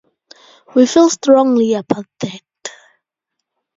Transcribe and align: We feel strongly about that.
We 0.73 0.87
feel 0.87 1.11
strongly 1.11 1.75
about 1.75 2.07
that. 2.21 2.41